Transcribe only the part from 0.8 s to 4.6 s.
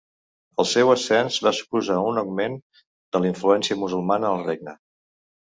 ascens va suposar un augment de la influència musulmana al